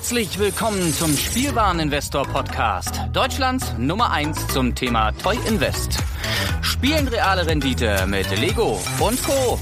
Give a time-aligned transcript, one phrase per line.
[0.00, 3.02] Herzlich willkommen zum Spielwareninvestor Podcast.
[3.12, 5.98] Deutschlands Nummer 1 zum Thema Toy Invest.
[6.62, 9.58] Spielen reale Rendite mit Lego und Co.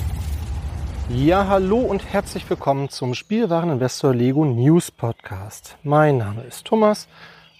[1.09, 5.77] Ja, hallo und herzlich willkommen zum Spielwareninvestor Lego News Podcast.
[5.83, 7.09] Mein Name ist Thomas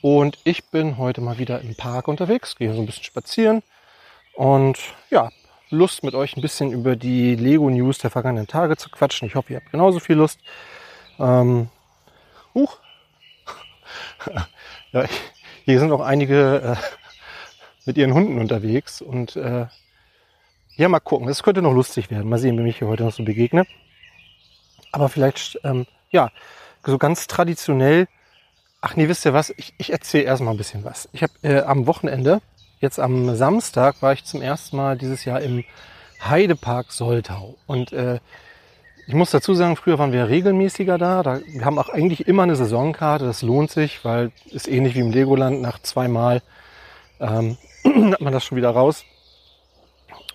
[0.01, 3.65] und ich bin heute mal wieder im Park unterwegs, gehe so ein bisschen spazieren
[4.35, 4.79] und
[5.11, 5.31] ja,
[5.71, 9.27] Lust mit euch ein bisschen über die Lego News der vergangenen Tage zu quatschen.
[9.27, 10.39] Ich hoffe, ihr habt genauso viel Lust.
[11.19, 11.71] Ähm,
[12.55, 12.79] huch.
[14.93, 15.05] ja,
[15.65, 16.99] hier sind auch einige äh,
[17.87, 19.67] mit ihren Hunden unterwegs und äh,
[20.77, 21.27] ja, mal gucken.
[21.27, 22.29] Das könnte noch lustig werden.
[22.29, 23.67] Mal sehen, wie ich hier heute noch so begegne.
[24.93, 26.31] Aber vielleicht, ähm, ja,
[26.87, 28.07] so ganz traditionell.
[28.81, 29.51] Ach nee, wisst ihr was?
[29.57, 31.09] Ich, ich erzähle erstmal ein bisschen was.
[31.13, 32.41] Ich habe äh, am Wochenende,
[32.81, 35.65] jetzt am Samstag, war ich zum ersten Mal dieses Jahr im
[36.23, 37.57] Heidepark Soltau.
[37.67, 38.21] Und äh,
[39.09, 41.23] ich muss dazu sagen, früher waren wir regelmäßiger da.
[41.23, 41.41] da.
[41.47, 43.25] Wir haben auch eigentlich immer eine Saisonkarte.
[43.25, 45.63] Das lohnt sich, weil ist ähnlich wie im Legoland.
[45.63, 46.43] Nach zweimal
[47.19, 47.57] ähm,
[48.13, 49.07] hat man das schon wieder raus.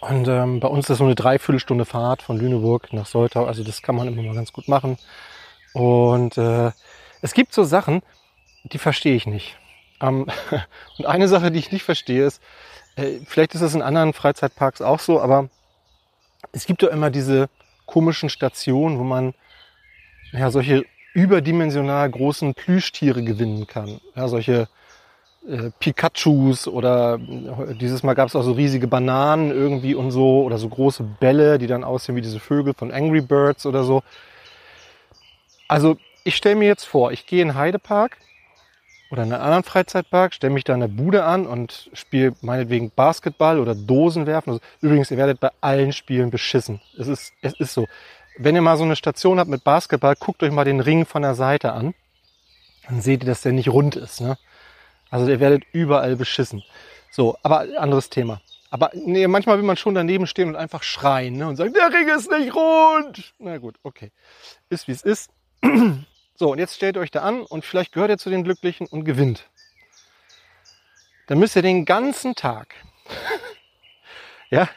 [0.02, 3.46] Und ähm, bei uns ist das so eine Dreiviertelstunde Fahrt von Lüneburg nach Soltau.
[3.46, 4.98] Also das kann man immer mal ganz gut machen.
[5.74, 6.72] Und äh,
[7.22, 8.02] es gibt so Sachen,
[8.64, 9.56] die verstehe ich nicht.
[10.02, 10.26] Ähm,
[10.98, 12.42] und eine Sache, die ich nicht verstehe, ist,
[12.96, 15.48] äh, vielleicht ist das in anderen Freizeitparks auch so, aber
[16.54, 17.50] es gibt doch immer diese
[17.94, 19.36] komischen Stationen, wo man
[20.32, 24.00] ja, solche überdimensional großen Plüschtiere gewinnen kann.
[24.16, 24.68] Ja, solche
[25.48, 30.42] äh, Pikachus oder äh, dieses Mal gab es auch so riesige Bananen irgendwie und so
[30.42, 34.02] oder so große Bälle, die dann aussehen wie diese Vögel von Angry Birds oder so.
[35.68, 38.18] Also ich stelle mir jetzt vor, ich gehe in Heidepark
[39.14, 42.90] oder in einen anderen Freizeitpark, stelle mich da in der Bude an und spiele meinetwegen
[42.90, 44.54] Basketball oder Dosenwerfen.
[44.54, 46.82] Also, übrigens, ihr werdet bei allen Spielen beschissen.
[46.98, 47.86] Es ist, es ist so.
[48.40, 51.22] Wenn ihr mal so eine Station habt mit Basketball, guckt euch mal den Ring von
[51.22, 51.94] der Seite an.
[52.88, 54.20] Dann seht ihr, dass der nicht rund ist.
[54.20, 54.36] Ne?
[55.12, 56.64] Also ihr werdet überall beschissen.
[57.12, 58.42] So, aber anderes Thema.
[58.72, 61.48] Aber nee, manchmal will man schon daneben stehen und einfach schreien ne?
[61.48, 63.36] und sagen, der Ring ist nicht rund.
[63.38, 64.12] Na gut, okay.
[64.70, 65.30] Ist wie es ist.
[66.36, 69.06] So, und jetzt stellt euch da an und vielleicht gehört ihr zu den Glücklichen und
[69.06, 69.46] gewinnt.
[71.28, 72.76] Dann müsst ihr den ganzen Tag,
[74.50, 74.68] ja,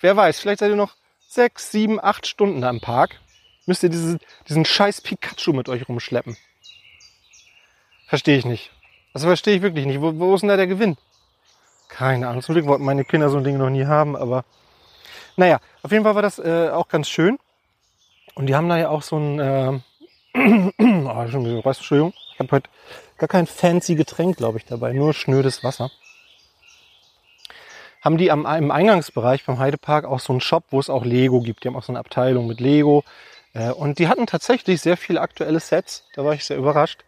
[0.00, 0.96] wer weiß, vielleicht seid ihr noch
[1.28, 3.20] sechs, sieben, acht Stunden da im Park,
[3.66, 4.18] müsst ihr diesen,
[4.48, 6.36] diesen scheiß Pikachu mit euch rumschleppen.
[8.06, 8.70] Verstehe ich nicht.
[9.12, 10.00] Das verstehe ich wirklich nicht.
[10.00, 10.96] Wo, wo ist denn da der Gewinn?
[11.88, 12.42] Keine Ahnung.
[12.42, 14.44] Zum Glück wollten meine Kinder so ein Ding noch nie haben, aber
[15.36, 17.38] naja, auf jeden Fall war das äh, auch ganz schön.
[18.34, 19.80] Und die haben da ja auch so ein, äh,
[20.36, 22.68] oh, Entschuldigung, ich habe heute
[23.16, 25.90] gar kein fancy Getränk, glaube ich, dabei, nur schnödes Wasser.
[28.02, 31.40] Haben die am, im Eingangsbereich beim Heidepark auch so einen Shop, wo es auch Lego
[31.40, 31.64] gibt.
[31.64, 33.02] Die haben auch so eine Abteilung mit Lego.
[33.54, 36.04] Äh, und die hatten tatsächlich sehr viele aktuelle Sets.
[36.14, 37.04] Da war ich sehr überrascht.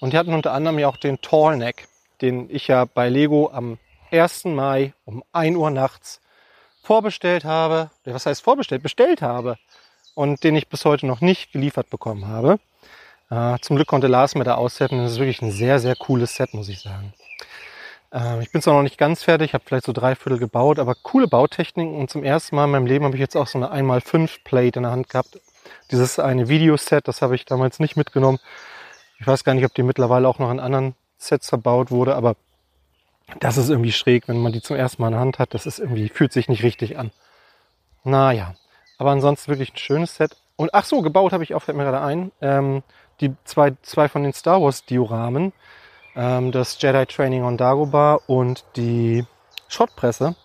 [0.00, 1.86] Und die hatten unter anderem ja auch den Tallneck,
[2.22, 3.78] den ich ja bei Lego am
[4.10, 4.46] 1.
[4.46, 6.20] Mai um 1 Uhr nachts
[6.82, 7.90] vorbestellt habe.
[8.04, 8.82] Was heißt vorbestellt?
[8.82, 9.58] Bestellt habe
[10.14, 12.58] und den ich bis heute noch nicht geliefert bekommen habe.
[13.30, 14.98] Äh, zum Glück konnte Lars mir da aussetzen.
[14.98, 17.12] Das ist wirklich ein sehr, sehr cooles Set, muss ich sagen.
[18.12, 20.94] Äh, ich bin zwar noch nicht ganz fertig, habe vielleicht so drei Viertel gebaut, aber
[20.94, 21.94] coole Bautechniken.
[21.94, 24.78] Und zum ersten Mal in meinem Leben habe ich jetzt auch so eine 1x5 Plate
[24.78, 25.40] in der Hand gehabt.
[25.90, 28.38] Dieses eine Videoset, das habe ich damals nicht mitgenommen.
[29.18, 32.36] Ich weiß gar nicht, ob die mittlerweile auch noch in anderen Sets verbaut wurde, aber
[33.40, 35.54] das ist irgendwie schräg, wenn man die zum ersten Mal in der Hand hat.
[35.54, 37.10] Das ist irgendwie, fühlt sich nicht richtig an.
[38.02, 38.54] Naja,
[38.98, 40.36] aber ansonsten wirklich ein schönes Set.
[40.56, 42.82] Und ach so, gebaut habe ich auch, fällt mir gerade ein, ähm,
[43.20, 45.52] die zwei, zwei von den Star Wars Dioramen.
[46.16, 49.24] Ähm, das Jedi Training on Dagobah und die
[49.68, 50.36] Schrottpresse.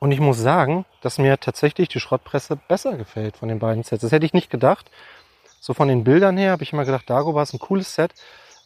[0.00, 4.02] Und ich muss sagen, dass mir tatsächlich die Schrottpresse besser gefällt von den beiden Sets.
[4.02, 4.90] Das hätte ich nicht gedacht.
[5.60, 8.12] So von den Bildern her habe ich immer gedacht, Dagobah ist ein cooles Set.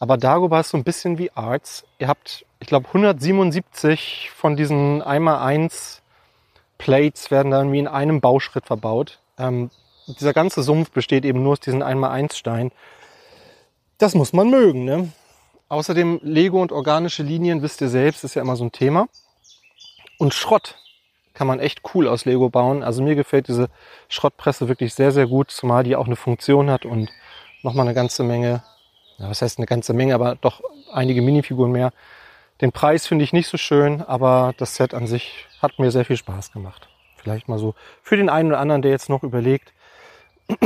[0.01, 1.85] Aber Dagobah ist so ein bisschen wie Arts.
[1.99, 5.98] Ihr habt, ich glaube, 177 von diesen 1x1
[6.79, 9.21] Plates werden dann wie in einem Bauschritt verbaut.
[9.39, 9.71] Ähm,
[10.07, 12.73] dieser ganze Sumpf besteht eben nur aus diesen 1x1 Steinen.
[13.99, 14.85] Das muss man mögen.
[14.85, 15.13] Ne?
[15.69, 19.09] Außerdem Lego und organische Linien, wisst ihr selbst, ist ja immer so ein Thema.
[20.19, 20.77] Und Schrott
[21.35, 22.83] kann man echt cool aus Lego bauen.
[22.83, 23.69] Also mir gefällt diese
[24.09, 27.11] Schrottpresse wirklich sehr, sehr gut, zumal die auch eine Funktion hat und
[27.63, 28.63] nochmal eine ganze Menge,
[29.19, 30.63] ja, was heißt eine ganze Menge, aber doch
[30.93, 31.93] einige Minifiguren mehr.
[32.61, 36.05] Den Preis finde ich nicht so schön, aber das Set an sich hat mir sehr
[36.05, 36.89] viel Spaß gemacht.
[37.17, 39.73] Vielleicht mal so für den einen oder anderen, der jetzt noch überlegt.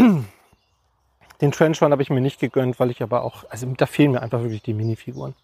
[1.43, 4.13] Den Trench Run habe ich mir nicht gegönnt, weil ich aber auch, also da fehlen
[4.13, 5.35] mir einfach wirklich die Minifiguren.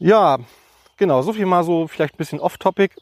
[0.00, 0.38] Ja,
[0.96, 2.96] genau, so viel mal so vielleicht ein bisschen off-topic.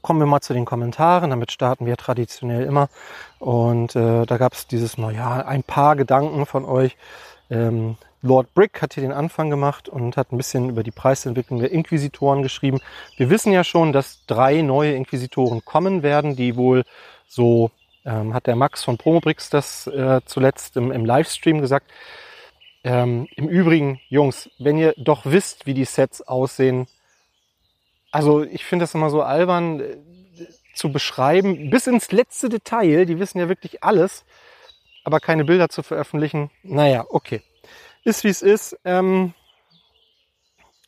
[0.00, 1.30] Kommen wir mal zu den Kommentaren.
[1.30, 2.88] Damit starten wir traditionell immer.
[3.40, 6.96] Und äh, da gab es dieses Mal ja ein paar Gedanken von euch
[7.50, 11.58] ähm, Lord Brick hat hier den Anfang gemacht und hat ein bisschen über die Preisentwicklung
[11.58, 12.80] der Inquisitoren geschrieben.
[13.16, 16.84] Wir wissen ja schon, dass drei neue Inquisitoren kommen werden, die wohl
[17.26, 17.72] so,
[18.04, 21.90] ähm, hat der Max von Promobrix das äh, zuletzt im, im Livestream gesagt.
[22.84, 26.86] Ähm, Im Übrigen, Jungs, wenn ihr doch wisst, wie die Sets aussehen,
[28.12, 29.96] also ich finde das immer so albern äh,
[30.74, 34.24] zu beschreiben, bis ins letzte Detail, die wissen ja wirklich alles,
[35.04, 37.42] aber keine Bilder zu veröffentlichen, naja, okay
[38.04, 38.78] ist wie es ist.
[38.84, 39.34] Ähm,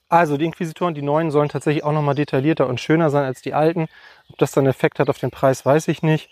[0.09, 3.55] also die Inquisitoren, die neuen, sollen tatsächlich auch nochmal detaillierter und schöner sein als die
[3.55, 3.89] alten.
[4.31, 6.31] Ob das dann Effekt hat auf den Preis, weiß ich nicht.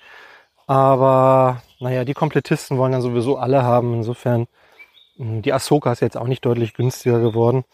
[0.66, 3.94] Aber naja, die Komplettisten wollen dann sowieso alle haben.
[3.94, 4.46] Insofern,
[5.16, 7.64] hm, die Ahsoka ist jetzt auch nicht deutlich günstiger geworden.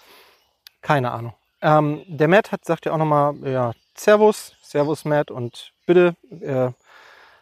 [0.80, 1.34] Keine Ahnung.
[1.60, 6.70] Ähm, der Matt hat, sagt ja auch nochmal, ja, Servus, Servus Matt und bitte, äh,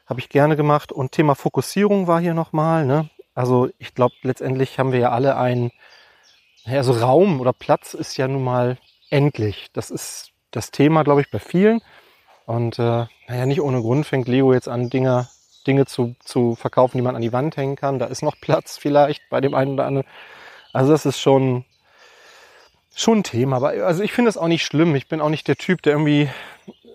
[0.06, 0.92] habe ich gerne gemacht.
[0.92, 2.86] Und Thema Fokussierung war hier nochmal.
[2.86, 3.10] Ne?
[3.36, 5.70] Also ich glaube, letztendlich haben wir ja alle ein,
[6.64, 8.78] also Raum oder Platz ist ja nun mal
[9.10, 9.68] endlich.
[9.74, 11.82] Das ist das Thema, glaube ich, bei vielen.
[12.46, 15.28] Und äh, naja, nicht ohne Grund fängt Lego jetzt an, Dinge,
[15.66, 17.98] Dinge zu, zu verkaufen, die man an die Wand hängen kann.
[17.98, 20.08] Da ist noch Platz vielleicht bei dem einen oder anderen.
[20.72, 21.66] Also das ist schon,
[22.94, 23.56] schon ein Thema.
[23.56, 24.94] Aber also ich finde es auch nicht schlimm.
[24.96, 26.30] Ich bin auch nicht der Typ, der irgendwie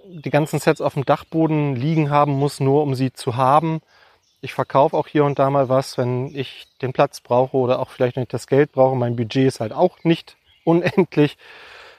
[0.08, 3.82] die ganzen Sets auf dem Dachboden liegen haben muss, nur um sie zu haben.
[4.42, 7.90] Ich verkaufe auch hier und da mal was, wenn ich den Platz brauche oder auch
[7.90, 8.96] vielleicht nicht das Geld brauche.
[8.96, 11.38] Mein Budget ist halt auch nicht unendlich.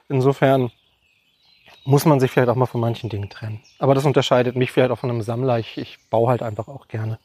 [0.08, 0.70] Insofern
[1.84, 3.60] muss man sich vielleicht auch mal von manchen Dingen trennen.
[3.78, 5.58] Aber das unterscheidet mich vielleicht auch von einem Sammler.
[5.58, 7.18] Ich, ich baue halt einfach auch gerne.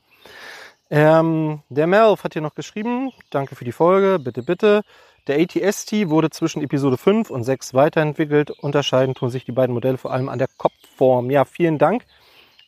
[0.89, 4.83] Ähm, der Melv hat hier noch geschrieben, danke für die Folge, bitte, bitte.
[5.27, 8.51] Der ATST wurde zwischen Episode 5 und 6 weiterentwickelt.
[8.51, 11.29] Unterscheiden tun sich die beiden Modelle vor allem an der Kopfform.
[11.29, 12.05] Ja, vielen Dank.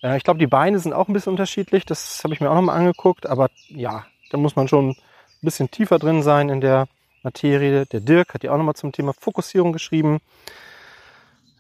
[0.02, 1.86] Äh, ich glaube, die Beine sind auch ein bisschen unterschiedlich.
[1.86, 3.28] Das habe ich mir auch nochmal angeguckt.
[3.28, 4.96] Aber ja, da muss man schon ein
[5.42, 6.88] bisschen tiefer drin sein in der
[7.24, 7.86] Materie.
[7.86, 10.20] Der Dirk hat ja auch nochmal zum Thema Fokussierung geschrieben.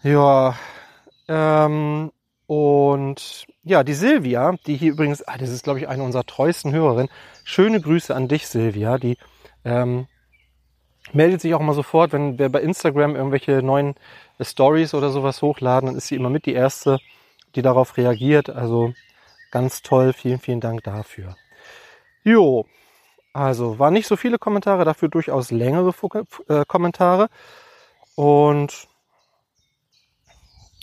[0.04, 0.56] Ja,
[1.28, 2.12] ähm,
[2.48, 6.72] und ja, die Silvia, die hier übrigens, ah, das ist glaube ich eine unserer treuesten
[6.72, 7.12] Hörerinnen.
[7.44, 8.98] Schöne Grüße an dich, Silvia.
[8.98, 9.18] Die
[9.66, 10.08] ähm,
[11.14, 13.96] meldet sich auch immer sofort, wenn wir bei Instagram irgendwelche neuen
[14.42, 17.00] Stories oder sowas hochladen, dann ist sie immer mit die erste,
[17.56, 18.50] die darauf reagiert.
[18.50, 18.94] Also
[19.52, 21.36] ganz toll, vielen, vielen Dank dafür.
[22.24, 22.66] Jo,
[23.34, 25.94] also waren nicht so viele Kommentare, dafür durchaus längere
[26.48, 27.28] äh, Kommentare.
[28.16, 28.88] Und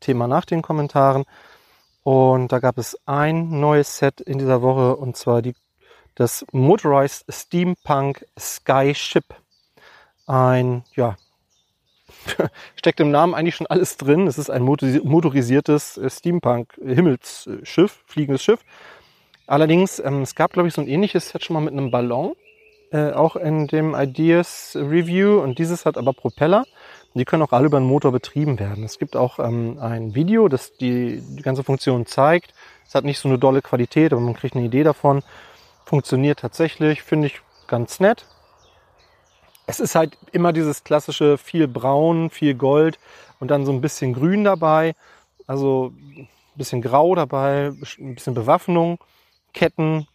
[0.04, 1.26] Thema nach den Kommentaren.
[2.04, 5.56] Und da gab es ein neues Set in dieser Woche und zwar die,
[6.16, 9.26] das Motorized Steampunk Skyship.
[10.28, 11.16] Ein, ja,
[12.76, 14.28] steckt im Namen eigentlich schon alles drin.
[14.28, 18.60] Es ist ein motorisiertes Steampunk-Himmelsschiff, fliegendes Schiff.
[19.48, 22.34] Allerdings, ähm, es gab, glaube ich, so ein ähnliches Set schon mal mit einem Ballon,
[22.92, 25.42] äh, auch in dem Ideas Review.
[25.42, 26.66] Und dieses hat aber Propeller.
[27.16, 28.84] Die können auch alle über den Motor betrieben werden.
[28.84, 32.54] Es gibt auch ähm, ein Video, das die, die ganze Funktion zeigt.
[32.88, 35.24] Es hat nicht so eine dolle Qualität, aber man kriegt eine Idee davon.
[35.86, 38.26] Funktioniert tatsächlich, finde ich ganz nett.
[39.68, 43.00] Es ist halt immer dieses klassische viel Braun, viel Gold
[43.40, 44.96] und dann so ein bisschen Grün dabei.
[45.48, 49.00] Also ein bisschen Grau dabei, ein bisschen Bewaffnung,
[49.54, 50.08] Ketten.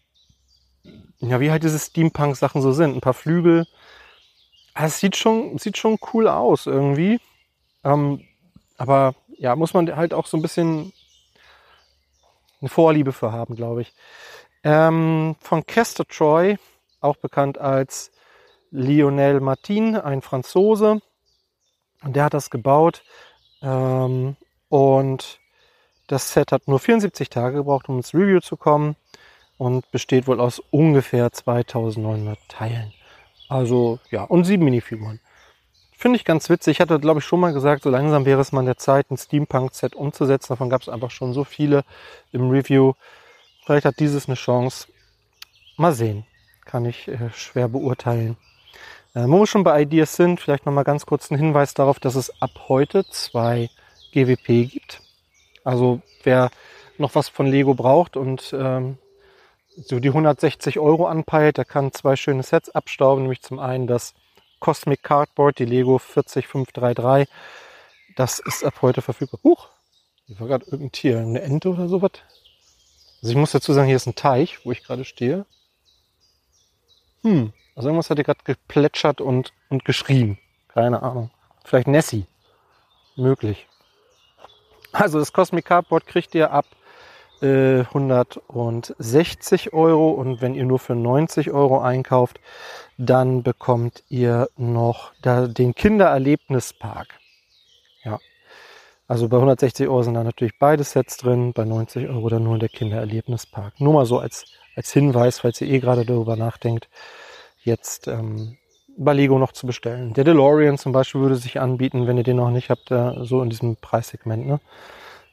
[1.21, 2.95] Ja, wie halt diese Steampunk-Sachen so sind.
[2.95, 3.67] Ein paar Flügel,
[4.87, 7.21] es sieht schon, sieht schon cool aus irgendwie.
[7.85, 8.25] Ähm,
[8.77, 10.93] aber ja, muss man halt auch so ein bisschen
[12.61, 13.95] eine Vorliebe für haben, glaube ich.
[14.65, 16.59] Ähm, von Kester Troy,
[17.01, 18.11] auch bekannt als
[18.71, 21.01] Lionel Martin, ein Franzose.
[22.03, 23.03] Und der hat das gebaut.
[23.63, 24.37] Ähm,
[24.69, 25.41] und
[26.07, 28.97] das Set hat nur 74 Tage gebraucht, um ins Review zu kommen.
[29.57, 32.93] Und besteht wohl aus ungefähr 2900 Teilen.
[33.49, 35.21] Also ja, und sieben Minifiguren.
[35.97, 36.77] Finde ich ganz witzig.
[36.77, 39.11] Ich hatte, glaube ich, schon mal gesagt, so langsam wäre es mal an der Zeit,
[39.11, 40.53] ein Steampunk-Set umzusetzen.
[40.53, 41.85] Davon gab es einfach schon so viele
[42.31, 42.93] im Review.
[43.65, 44.87] Vielleicht hat dieses eine Chance.
[45.77, 46.25] Mal sehen.
[46.65, 48.37] Kann ich äh, schwer beurteilen.
[49.15, 52.15] Äh, wo wir schon bei Ideas sind, vielleicht nochmal ganz kurz ein Hinweis darauf, dass
[52.15, 53.69] es ab heute zwei
[54.13, 55.03] GWP gibt.
[55.65, 56.51] Also wer
[56.99, 58.99] noch was von Lego braucht und ähm,
[59.83, 61.57] so die 160 Euro anpeilt.
[61.57, 64.15] Der kann zwei schöne Sets abstauben, nämlich zum einen das
[64.61, 67.29] Cosmic Cardboard, die Lego 40533.
[68.17, 69.41] Das ist ab heute verfügbar.
[69.45, 69.69] Huch,
[70.27, 72.11] hier war gerade irgendein Tier, eine Ente oder sowas.
[73.23, 75.47] Also ich muss dazu sagen, hier ist ein Teich, wo ich gerade stehe.
[77.23, 80.39] Hm, Also irgendwas hat hier gerade geplätschert und, und geschrien.
[80.69, 81.31] Keine Ahnung.
[81.65, 82.27] Vielleicht Nessie.
[83.17, 83.67] Möglich.
[84.93, 86.67] Also das Cosmic Cardboard kriegt ihr ab
[87.43, 92.41] äh, 160 Euro und wenn ihr nur für 90 Euro einkauft,
[92.97, 97.09] dann bekommt ihr noch da den Kindererlebnispark.
[98.05, 98.19] Ja.
[99.07, 102.59] Also bei 160 Euro sind da natürlich beide Sets drin, bei 90 Euro dann nur
[102.59, 103.81] der Kindererlebnispark.
[103.81, 104.45] Nur mal so als,
[104.77, 106.89] als Hinweis, falls ihr eh gerade darüber nachdenkt,
[107.63, 108.59] jetzt ähm,
[108.99, 110.13] bei Lego noch zu bestellen.
[110.13, 113.41] Der DeLorean zum Beispiel würde sich anbieten, wenn ihr den noch nicht habt, äh, so
[113.43, 114.47] in diesem Preissegment.
[114.47, 114.61] Ne?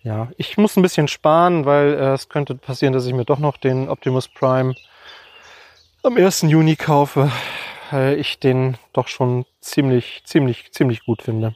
[0.06, 3.40] Ja, ich muss ein bisschen sparen, weil äh, es könnte passieren, dass ich mir doch
[3.40, 4.76] noch den Optimus Prime
[6.04, 6.44] am 1.
[6.44, 7.32] Juni kaufe,
[7.90, 11.56] weil ich den doch schon ziemlich, ziemlich, ziemlich gut finde.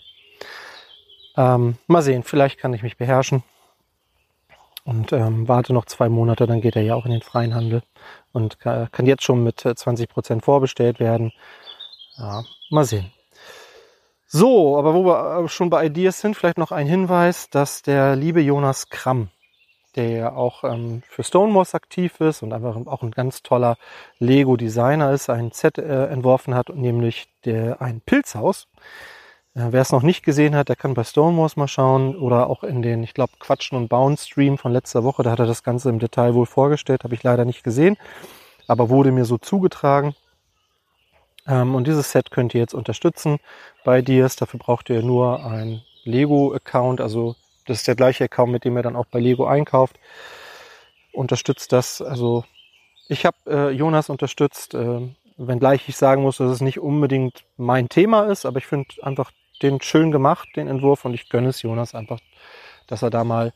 [1.37, 3.43] Ähm, mal sehen, vielleicht kann ich mich beherrschen
[4.83, 7.83] und ähm, warte noch zwei Monate, dann geht er ja auch in den freien Handel
[8.31, 11.31] und kann, kann jetzt schon mit 20% äh, vorbestellt werden.
[12.17, 12.41] Ja,
[12.71, 13.11] mal sehen.
[14.31, 18.15] So, aber wo wir äh, schon bei Ideas sind, vielleicht noch ein Hinweis, dass der
[18.15, 19.29] liebe Jonas Kramm,
[19.95, 23.75] der ja auch ähm, für Stonemoss aktiv ist und einfach auch ein ganz toller
[24.19, 28.67] Lego-Designer ist, ein Set äh, entworfen hat, nämlich der, ein Pilzhaus.
[29.55, 32.63] Äh, Wer es noch nicht gesehen hat, der kann bei Stonemoss mal schauen oder auch
[32.63, 35.63] in den, ich glaube, Quatschen und Bauen Stream von letzter Woche, da hat er das
[35.63, 37.97] Ganze im Detail wohl vorgestellt, habe ich leider nicht gesehen,
[38.67, 40.13] aber wurde mir so zugetragen.
[41.49, 43.39] Ähm, und dieses Set könnt ihr jetzt unterstützen
[43.83, 44.35] bei Dias.
[44.35, 47.01] Dafür braucht ihr nur ein Lego-Account.
[47.01, 49.99] Also das ist der gleiche Account, mit dem ihr dann auch bei Lego einkauft.
[51.11, 52.01] Unterstützt das.
[52.01, 52.45] Also
[53.07, 55.01] ich habe äh, Jonas unterstützt, äh,
[55.37, 59.31] wenngleich ich sagen muss, dass es nicht unbedingt mein Thema ist, aber ich finde einfach
[59.61, 62.19] den schön gemacht, den Entwurf, und ich gönne es Jonas einfach,
[62.87, 63.53] dass er da mal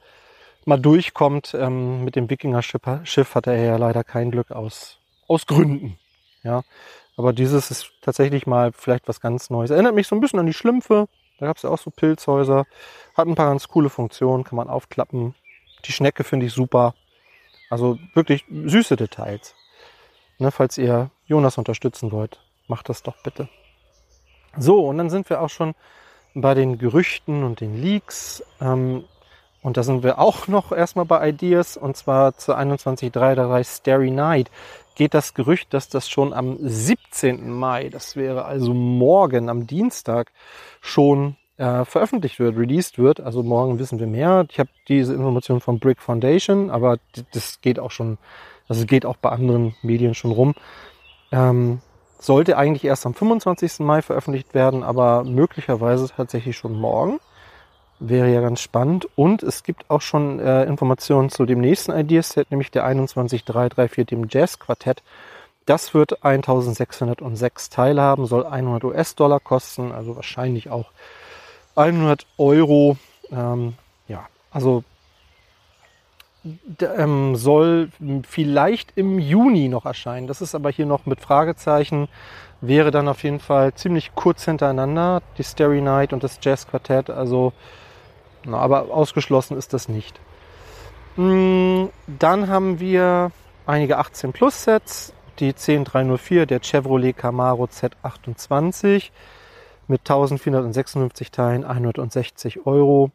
[0.65, 1.53] mal durchkommt.
[1.53, 4.97] Ähm, mit dem Wikinger-Schiff hat er ja leider kein Glück aus,
[5.27, 5.97] aus Gründen.
[6.43, 6.63] Ja,
[7.15, 9.69] aber dieses ist tatsächlich mal vielleicht was ganz Neues.
[9.69, 11.07] Erinnert mich so ein bisschen an die Schlümpfe.
[11.39, 12.65] Da gab es ja auch so Pilzhäuser.
[13.15, 15.35] Hat ein paar ganz coole Funktionen, kann man aufklappen.
[15.85, 16.95] Die Schnecke finde ich super.
[17.69, 19.55] Also wirklich süße Details.
[20.39, 23.47] Ne, falls ihr Jonas unterstützen wollt, macht das doch bitte.
[24.57, 25.73] So, und dann sind wir auch schon
[26.35, 28.43] bei den Gerüchten und den Leaks.
[28.59, 29.05] Ähm,
[29.63, 34.51] und da sind wir auch noch erstmal bei Ideas und zwar zur 21.333 Starry Night
[34.95, 37.49] geht das Gerücht, dass das schon am 17.
[37.49, 40.31] Mai, das wäre also morgen am Dienstag,
[40.81, 43.19] schon äh, veröffentlicht wird, released wird.
[43.19, 44.45] Also morgen wissen wir mehr.
[44.49, 46.97] Ich habe diese Information von Brick Foundation, aber
[47.33, 48.17] das geht auch schon,
[48.67, 50.53] also geht auch bei anderen Medien schon rum.
[51.31, 51.81] Ähm,
[52.19, 53.79] sollte eigentlich erst am 25.
[53.79, 57.19] Mai veröffentlicht werden, aber möglicherweise tatsächlich schon morgen.
[58.05, 59.07] Wäre ja ganz spannend.
[59.15, 64.27] Und es gibt auch schon äh, Informationen zu dem nächsten Ideaset, nämlich der 21334, dem
[64.29, 65.01] Jazz Quartett.
[65.65, 70.91] Das wird 1606 Teile haben, soll 100 US-Dollar kosten, also wahrscheinlich auch
[71.75, 72.97] 100 Euro.
[73.31, 73.75] Ähm,
[74.09, 74.83] ja, also
[76.81, 77.89] ähm, soll
[78.27, 80.27] vielleicht im Juni noch erscheinen.
[80.27, 82.09] Das ist aber hier noch mit Fragezeichen.
[82.59, 87.09] Wäre dann auf jeden Fall ziemlich kurz hintereinander, die Starry Night und das Jazz Quartett.
[87.09, 87.53] Also
[88.45, 90.19] na, aber ausgeschlossen ist das nicht.
[91.15, 93.31] Mm, dann haben wir
[93.65, 99.11] einige 18 Plus Sets, die 10304, der Chevrolet Camaro Z28
[99.87, 103.11] mit 1456 Teilen, 160 Euro.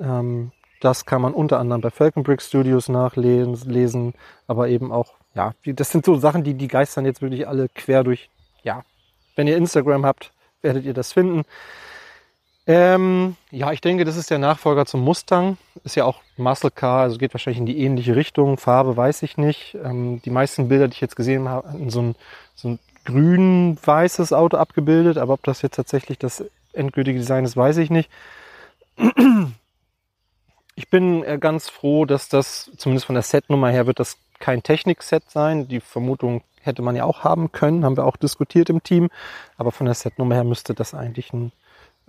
[0.00, 4.14] Ähm, das kann man unter anderem bei Falcon Brick Studios nachlesen,
[4.46, 8.02] aber eben auch, ja, das sind so Sachen, die, die geistern jetzt wirklich alle quer
[8.02, 8.30] durch,
[8.62, 8.82] ja,
[9.36, 11.44] wenn ihr Instagram habt, werdet ihr das finden.
[12.66, 15.56] Ähm, ja, ich denke, das ist der Nachfolger zum Mustang.
[15.82, 18.58] Ist ja auch Muscle Car, also geht wahrscheinlich in die ähnliche Richtung.
[18.58, 19.76] Farbe weiß ich nicht.
[19.82, 22.14] Ähm, die meisten Bilder, die ich jetzt gesehen habe, in so ein,
[22.54, 25.18] so ein grün-weißes Auto abgebildet.
[25.18, 28.10] Aber ob das jetzt tatsächlich das endgültige Design ist, weiß ich nicht.
[30.76, 34.62] Ich bin äh, ganz froh, dass das, zumindest von der Setnummer her, wird das kein
[34.62, 35.68] Technik-Set sein.
[35.68, 39.10] Die Vermutung hätte man ja auch haben können, haben wir auch diskutiert im Team.
[39.58, 41.52] Aber von der Setnummer her müsste das eigentlich ein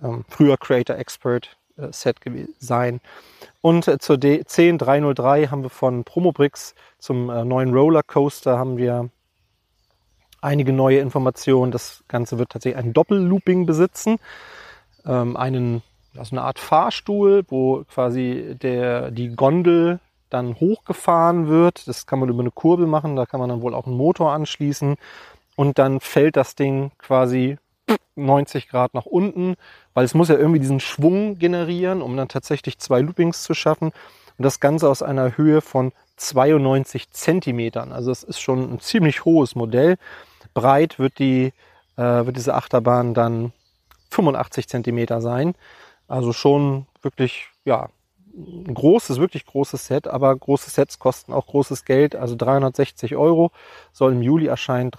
[0.02, 2.16] ähm, früher Creator Expert äh, Set
[2.58, 3.00] sein.
[3.60, 8.76] Und äh, zur D 10303 haben wir von Promobrix zum äh, neuen Roller Coaster haben
[8.76, 9.10] wir
[10.40, 11.72] einige neue Informationen.
[11.72, 14.18] Das Ganze wird tatsächlich ein Doppellooping besitzen.
[15.06, 15.82] Ähm, einen,
[16.16, 21.86] also eine Art Fahrstuhl, wo quasi der, die Gondel dann hochgefahren wird.
[21.88, 24.32] Das kann man über eine Kurbel machen, da kann man dann wohl auch einen Motor
[24.32, 24.96] anschließen
[25.56, 27.58] und dann fällt das Ding quasi
[28.16, 29.54] 90 Grad nach unten,
[29.94, 33.92] weil es muss ja irgendwie diesen Schwung generieren, um dann tatsächlich zwei Loopings zu schaffen.
[34.38, 37.92] Und das Ganze aus einer Höhe von 92 Zentimetern.
[37.92, 39.96] Also es ist schon ein ziemlich hohes Modell.
[40.54, 41.52] breit wird die
[41.96, 43.52] äh, wird diese Achterbahn dann
[44.10, 45.54] 85 Zentimeter sein.
[46.08, 47.88] Also schon wirklich, ja,
[48.34, 52.16] ein großes, wirklich großes Set, aber große Sets kosten auch großes Geld.
[52.16, 53.50] Also 360 Euro
[53.92, 54.90] soll im Juli erscheinen,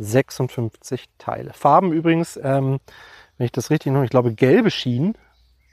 [0.00, 1.52] 3756 Teile.
[1.52, 2.80] Farben übrigens, ähm,
[3.36, 5.16] wenn ich das richtig noch, ich glaube gelbe Schienen.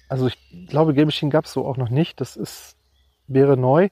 [0.10, 0.38] Also ich
[0.70, 2.22] glaube, gelbe Schienen gab es so auch noch nicht.
[2.22, 2.76] Das ist,
[3.28, 3.90] wäre neu.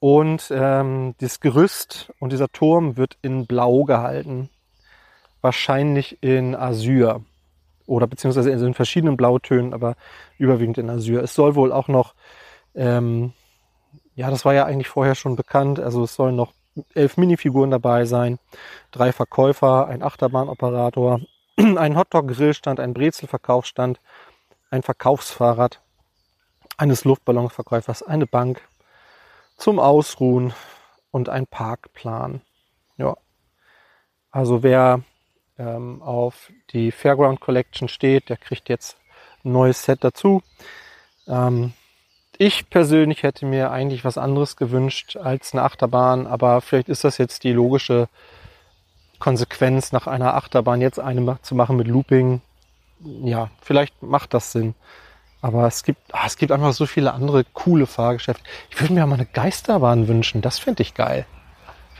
[0.00, 4.50] Und ähm, das Gerüst und dieser Turm wird in Blau gehalten.
[5.40, 7.24] Wahrscheinlich in Azur
[7.86, 9.96] oder beziehungsweise in verschiedenen Blautönen, aber
[10.38, 11.22] überwiegend in Azur.
[11.22, 12.14] Es soll wohl auch noch,
[12.74, 13.32] ähm,
[14.14, 16.52] ja, das war ja eigentlich vorher schon bekannt, also es sollen noch
[16.94, 18.38] elf Minifiguren dabei sein,
[18.90, 21.20] drei Verkäufer, ein Achterbahnoperator,
[21.56, 24.00] ein Hotdog-Grillstand, ein Brezelverkaufsstand,
[24.70, 25.80] ein Verkaufsfahrrad
[26.76, 28.62] eines Luftballonverkäufers, eine Bank
[29.56, 30.54] zum Ausruhen
[31.10, 32.40] und ein Parkplan.
[32.96, 33.16] Ja.
[34.30, 35.02] Also wer
[35.60, 38.28] ähm, auf die Fairground Collection steht.
[38.30, 38.96] Der kriegt jetzt
[39.44, 40.42] ein neues Set dazu.
[41.28, 41.74] Ähm,
[42.42, 47.18] ich persönlich hätte mir eigentlich was anderes gewünscht als eine Achterbahn, aber vielleicht ist das
[47.18, 48.08] jetzt die logische
[49.18, 52.40] Konsequenz, nach einer Achterbahn jetzt eine zu machen mit Looping.
[53.22, 54.74] Ja, vielleicht macht das Sinn.
[55.42, 58.42] Aber es gibt, ah, es gibt einfach so viele andere coole Fahrgeschäfte.
[58.70, 60.40] Ich würde mir mal eine Geisterbahn wünschen.
[60.40, 61.26] Das fände ich geil.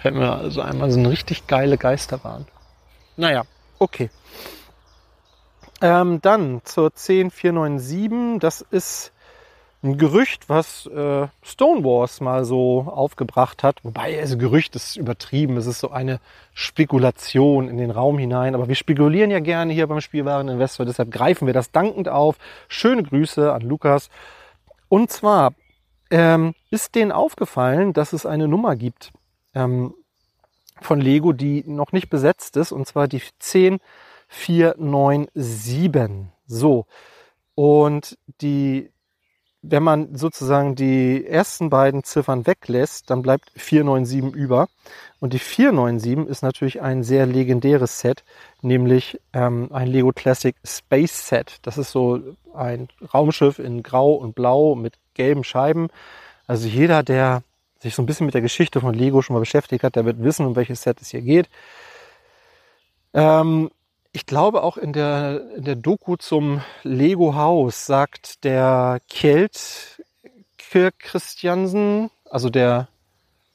[0.01, 2.47] Fällt mir also einmal so eine richtig geile Geisterbahn.
[3.19, 3.43] Naja,
[3.79, 4.09] okay.
[5.83, 8.41] Ähm, dann zur 10497.
[8.41, 9.13] Das ist
[9.83, 13.83] ein Gerücht, was äh, Stonewalls mal so aufgebracht hat.
[13.83, 15.57] Wobei, also Gerücht ist übertrieben.
[15.57, 16.21] Es ist so eine
[16.53, 18.55] Spekulation in den Raum hinein.
[18.55, 20.85] Aber wir spekulieren ja gerne hier beim Spielwareninvestor.
[20.85, 22.37] Deshalb greifen wir das dankend auf.
[22.69, 24.11] Schöne Grüße an Lukas.
[24.89, 25.55] Und zwar
[26.11, 29.13] ähm, ist denen aufgefallen, dass es eine Nummer gibt.
[29.55, 29.95] Ähm,
[30.83, 36.27] von Lego, die noch nicht besetzt ist, und zwar die 10497.
[36.47, 36.85] So.
[37.55, 38.91] Und die,
[39.63, 44.69] wenn man sozusagen die ersten beiden Ziffern weglässt, dann bleibt 497 über.
[45.21, 48.25] Und die 497 ist natürlich ein sehr legendäres Set,
[48.63, 51.59] nämlich ähm, ein Lego Classic Space Set.
[51.63, 52.21] Das ist so
[52.55, 55.89] ein Raumschiff in Grau und Blau mit gelben Scheiben.
[56.47, 57.43] Also jeder, der
[57.81, 60.23] sich so ein bisschen mit der Geschichte von Lego schon mal beschäftigt hat, der wird
[60.23, 61.49] wissen, um welches Set es hier geht.
[63.13, 63.71] Ähm,
[64.13, 70.03] ich glaube auch in der, in der Doku zum Lego Haus sagt der Kjeld
[70.99, 72.89] Christiansen, also der,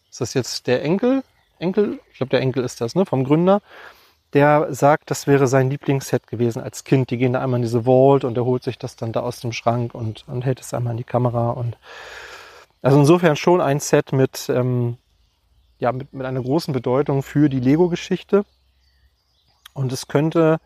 [0.10, 1.24] ist das jetzt der Enkel?
[1.60, 2.00] Enkel?
[2.12, 3.62] Ich glaube, der Enkel ist das, ne, vom Gründer.
[4.34, 7.10] Der sagt, das wäre sein Lieblingsset gewesen als Kind.
[7.10, 9.40] Die gehen da einmal in diese Vault und er holt sich das dann da aus
[9.40, 11.78] dem Schrank und, und hält es einmal in die Kamera und
[12.82, 14.98] also insofern schon ein Set mit, ähm,
[15.80, 18.46] ja, mit, mit einer großen Bedeutung für die Lego-Geschichte.
[19.76, 20.58] Und es könnte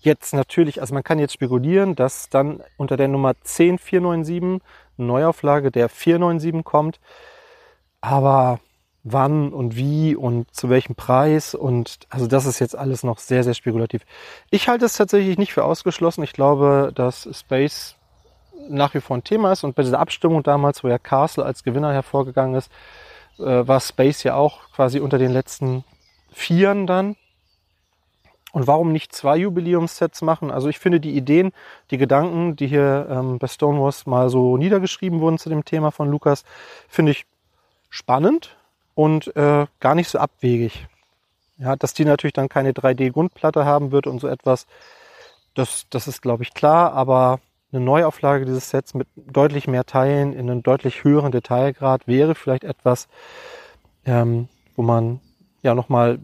[0.00, 4.42] jetzt natürlich, also man kann jetzt spekulieren, dass dann unter der Nummer 10497
[4.96, 7.00] eine Neuauflage der 497 kommt.
[8.00, 8.60] Aber
[9.02, 13.42] wann und wie und zu welchem Preis und also das ist jetzt alles noch sehr,
[13.42, 14.02] sehr spekulativ.
[14.50, 16.22] Ich halte es tatsächlich nicht für ausgeschlossen.
[16.22, 17.96] Ich glaube, dass Space
[18.68, 19.64] nach wie vor ein Thema ist.
[19.64, 22.70] Und bei dieser Abstimmung damals, wo ja Castle als Gewinner hervorgegangen ist,
[23.38, 25.84] äh, war Space ja auch quasi unter den letzten
[26.32, 27.16] Vieren dann.
[28.58, 30.50] Und warum nicht zwei Jubiläumssets machen?
[30.50, 31.52] Also ich finde die Ideen,
[31.92, 36.10] die Gedanken, die hier ähm, bei Stonewalls mal so niedergeschrieben wurden zu dem Thema von
[36.10, 36.42] Lukas,
[36.88, 37.24] finde ich
[37.88, 38.56] spannend
[38.96, 40.88] und äh, gar nicht so abwegig.
[41.58, 44.66] Ja, dass die natürlich dann keine 3D-Grundplatte haben wird und so etwas,
[45.54, 47.38] das, das ist, glaube ich, klar, aber
[47.70, 52.64] eine Neuauflage dieses Sets mit deutlich mehr Teilen in einem deutlich höheren Detailgrad wäre vielleicht
[52.64, 53.06] etwas,
[54.04, 55.20] ähm, wo man
[55.62, 56.18] ja nochmal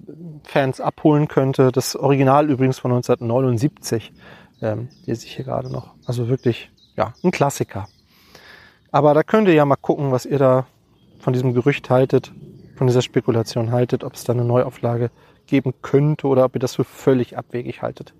[0.44, 1.72] Fans abholen könnte.
[1.72, 4.12] Das Original übrigens von 1979
[4.62, 5.94] ähm, lese ich hier gerade noch.
[6.06, 7.88] Also wirklich, ja, ein Klassiker.
[8.90, 10.66] Aber da könnt ihr ja mal gucken, was ihr da
[11.18, 12.32] von diesem Gerücht haltet,
[12.76, 15.10] von dieser Spekulation haltet, ob es da eine Neuauflage
[15.46, 18.14] geben könnte oder ob ihr das für völlig abwegig haltet.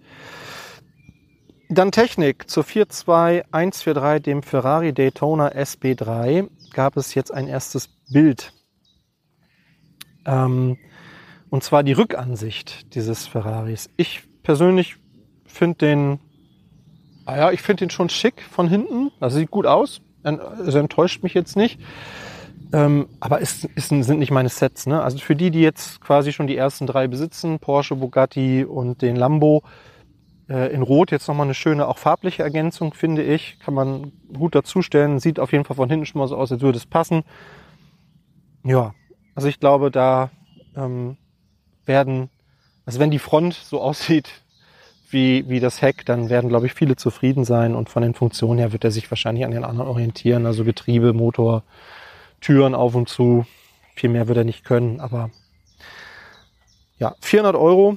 [1.68, 2.50] Dann Technik.
[2.50, 8.52] Zur 42143, dem Ferrari Daytona SB3, gab es jetzt ein erstes Bild.
[10.26, 10.76] Ähm,
[11.54, 13.88] und zwar die Rückansicht dieses Ferraris.
[13.96, 14.96] Ich persönlich
[15.46, 16.18] finde den,
[17.26, 19.12] ah ja, ich finde den schon schick von hinten.
[19.20, 20.00] Also sieht gut aus.
[20.24, 21.78] Also enttäuscht mich jetzt nicht.
[22.72, 24.88] Ähm, aber es, es sind nicht meine Sets.
[24.88, 25.00] Ne?
[25.00, 29.14] Also für die, die jetzt quasi schon die ersten drei besitzen, Porsche, Bugatti und den
[29.14, 29.62] Lambo,
[30.48, 33.60] äh, in Rot jetzt nochmal eine schöne, auch farbliche Ergänzung, finde ich.
[33.60, 35.20] Kann man gut dazustellen.
[35.20, 37.22] Sieht auf jeden Fall von hinten schon mal so aus, als würde es passen.
[38.64, 38.92] Ja,
[39.36, 40.32] also ich glaube, da
[40.74, 41.16] ähm,
[41.86, 42.30] werden,
[42.86, 44.30] also wenn die Front so aussieht
[45.10, 48.58] wie, wie das Heck, dann werden, glaube ich, viele zufrieden sein und von den Funktionen
[48.58, 50.44] her wird er sich wahrscheinlich an den anderen orientieren.
[50.44, 51.62] Also Getriebe, Motor,
[52.40, 53.46] Türen auf und zu.
[53.94, 55.30] Viel mehr wird er nicht können, aber
[56.98, 57.96] ja, 400 Euro.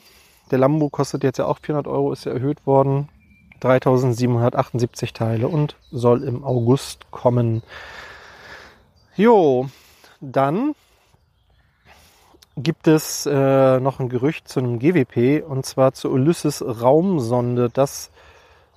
[0.52, 3.10] Der Lambo kostet jetzt ja auch 400 Euro, ist ja erhöht worden.
[3.62, 7.64] 3778 Teile und soll im August kommen.
[9.16, 9.68] Jo,
[10.22, 10.76] dann
[12.58, 17.70] gibt es äh, noch ein Gerücht zu einem GWP und zwar zur Ulysses Raumsonde.
[17.70, 18.10] Das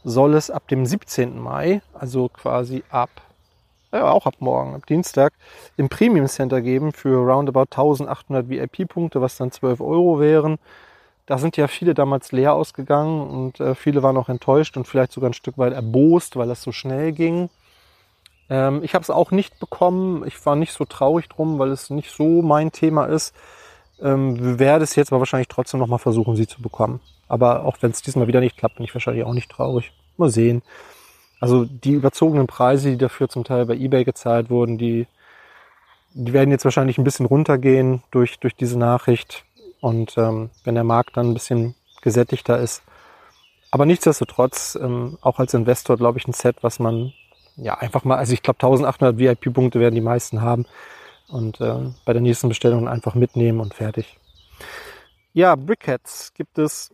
[0.05, 1.41] soll es ab dem 17.
[1.41, 3.11] Mai, also quasi ab,
[3.93, 5.33] ja, auch ab morgen, ab Dienstag,
[5.79, 10.59] im Premium Center geben für roundabout 1800 VIP-Punkte, was dann 12 Euro wären.
[11.25, 15.13] Da sind ja viele damals leer ausgegangen und äh, viele waren auch enttäuscht und vielleicht
[15.13, 17.49] sogar ein Stück weit erbost, weil das so schnell ging.
[18.51, 20.27] Ähm, ich habe es auch nicht bekommen.
[20.27, 23.35] Ich war nicht so traurig drum, weil es nicht so mein Thema ist.
[24.03, 27.01] Ähm, werde es jetzt aber wahrscheinlich trotzdem nochmal versuchen, sie zu bekommen.
[27.29, 29.93] Aber auch wenn es diesmal wieder nicht klappt, bin ich wahrscheinlich auch nicht traurig.
[30.17, 30.63] Mal sehen.
[31.39, 35.07] Also die überzogenen Preise, die dafür zum Teil bei eBay gezahlt wurden, die,
[36.13, 39.45] die werden jetzt wahrscheinlich ein bisschen runtergehen durch, durch diese Nachricht.
[39.81, 42.83] Und ähm, wenn der Markt dann ein bisschen gesättigter ist.
[43.71, 47.13] Aber nichtsdestotrotz, ähm, auch als Investor, glaube ich, ein Set, was man
[47.57, 50.67] ja einfach mal, also ich glaube 1800 VIP-Punkte werden die meisten haben
[51.31, 54.19] und äh, bei der nächsten Bestellung einfach mitnehmen und fertig.
[55.33, 56.91] Ja, Brickheads gibt es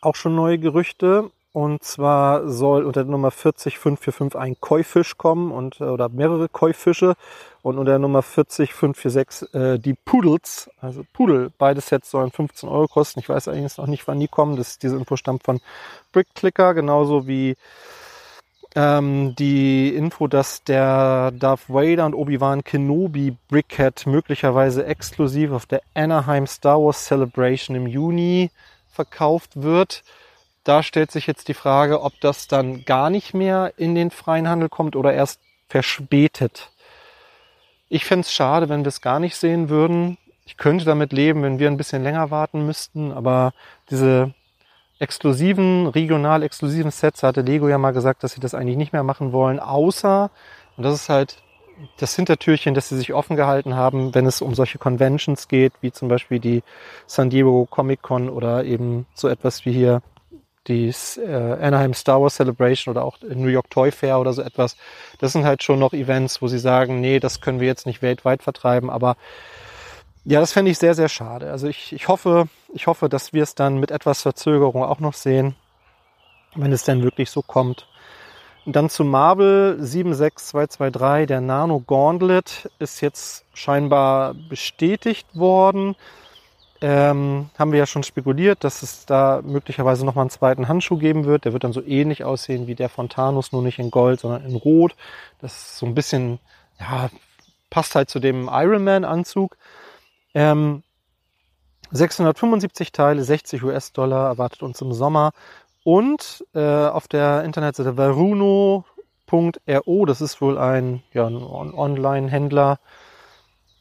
[0.00, 1.30] auch schon neue Gerüchte.
[1.52, 7.14] Und zwar soll unter der Nummer 40545 ein Koi-Fisch kommen und, äh, oder mehrere Koi-Fische.
[7.62, 11.50] Und unter der Nummer 40546 äh, die Pudels, also Pudel.
[11.58, 13.18] Beide Sets sollen 15 Euro kosten.
[13.18, 14.56] Ich weiß eigentlich noch nicht, wann die kommen.
[14.56, 15.60] Das, diese Info stammt von
[16.12, 17.56] Brickclicker, genauso wie
[18.74, 25.82] ähm, die Info, dass der Darth Vader und Obi-Wan Kenobi Brickhead möglicherweise exklusiv auf der
[25.94, 28.50] Anaheim Star Wars Celebration im Juni
[28.90, 30.02] verkauft wird.
[30.64, 34.48] Da stellt sich jetzt die Frage, ob das dann gar nicht mehr in den freien
[34.48, 36.70] Handel kommt oder erst verspätet.
[37.88, 40.18] Ich fände es schade, wenn wir es gar nicht sehen würden.
[40.44, 43.52] Ich könnte damit leben, wenn wir ein bisschen länger warten müssten, aber
[43.90, 44.34] diese
[44.98, 49.04] exklusiven, regional exklusiven Sets hatte Lego ja mal gesagt, dass sie das eigentlich nicht mehr
[49.04, 50.30] machen wollen, außer,
[50.76, 51.42] und das ist halt
[51.98, 55.92] das Hintertürchen, dass sie sich offen gehalten haben, wenn es um solche Conventions geht, wie
[55.92, 56.62] zum Beispiel die
[57.06, 60.02] San Diego Comic Con oder eben so etwas wie hier
[60.66, 64.76] die äh, Anaheim Star Wars Celebration oder auch New York Toy Fair oder so etwas.
[65.18, 68.02] Das sind halt schon noch Events, wo sie sagen, nee, das können wir jetzt nicht
[68.02, 69.16] weltweit vertreiben, aber
[70.28, 71.50] ja, das fände ich sehr, sehr schade.
[71.50, 75.14] Also ich, ich hoffe, ich hoffe, dass wir es dann mit etwas Verzögerung auch noch
[75.14, 75.56] sehen,
[76.54, 77.88] wenn es denn wirklich so kommt.
[78.66, 85.96] Dann zu Marvel 76223, der Nano Gauntlet ist jetzt scheinbar bestätigt worden.
[86.82, 91.24] Ähm, haben wir ja schon spekuliert, dass es da möglicherweise nochmal einen zweiten Handschuh geben
[91.24, 91.46] wird.
[91.46, 94.44] Der wird dann so ähnlich aussehen wie der von Thanos, nur nicht in Gold, sondern
[94.44, 94.94] in Rot.
[95.40, 96.38] Das ist so ein bisschen,
[96.78, 97.08] ja,
[97.70, 99.56] passt halt zu dem Iron Man Anzug.
[100.34, 100.82] Ähm,
[101.90, 105.32] 675 Teile, 60 US-Dollar erwartet uns im Sommer.
[105.84, 108.84] Und äh, auf der Internetseite varuno.ro,
[110.06, 112.78] das ist wohl ein, ja, ein Online-Händler,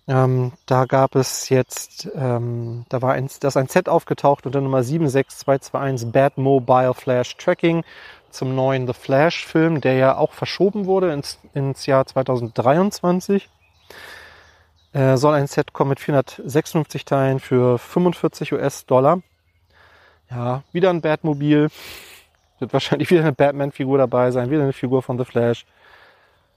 [0.08, 4.82] ähm, da gab es jetzt, ähm, da war ein, das ein Set aufgetaucht unter Nummer
[4.82, 7.84] 76221 Bad Mobile Flash Tracking
[8.30, 13.50] zum neuen The Flash Film, der ja auch verschoben wurde ins, ins Jahr 2023.
[14.98, 19.22] Äh, soll ein Set kommen mit 456 Teilen für 45 US-Dollar.
[20.32, 21.70] Ja, wieder ein Batmobil.
[22.58, 25.68] Wird wahrscheinlich wieder eine Batman-Figur dabei sein, wieder eine Figur von The Flash.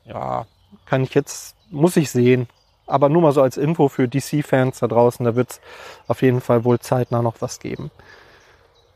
[0.06, 0.46] Ja,
[0.86, 2.48] kann ich jetzt, muss ich sehen.
[2.86, 5.60] Aber nur mal so als Info für DC-Fans da draußen, da wird es
[6.08, 7.90] auf jeden Fall wohl zeitnah noch was geben.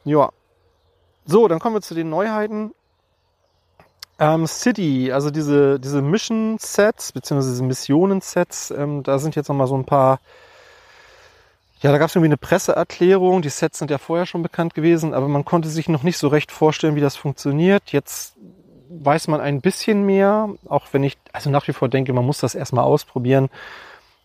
[0.05, 0.31] Ja.
[1.27, 2.73] So, dann kommen wir zu den Neuheiten.
[4.19, 9.77] Ähm, City, also diese, diese Mission-Sets, beziehungsweise diese Missionen-Sets, ähm, da sind jetzt nochmal so
[9.77, 10.21] ein paar,
[11.81, 15.15] ja, da gab es irgendwie eine Presseerklärung, die Sets sind ja vorher schon bekannt gewesen,
[15.15, 17.91] aber man konnte sich noch nicht so recht vorstellen, wie das funktioniert.
[17.91, 18.35] Jetzt
[18.89, 22.39] weiß man ein bisschen mehr, auch wenn ich also nach wie vor denke, man muss
[22.39, 23.51] das erstmal ausprobieren.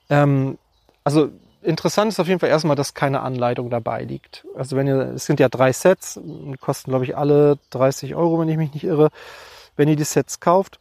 [0.10, 0.60] Ähm,
[1.04, 1.30] also
[1.64, 4.46] interessant ist auf jeden Fall erstmal, dass keine Anleitung dabei liegt.
[4.56, 6.20] Also wenn ihr, es sind ja drei Sets,
[6.62, 9.10] kosten glaube ich alle 30 Euro, wenn ich mich nicht irre.
[9.80, 10.78] Wenn ihr die Sets kauft,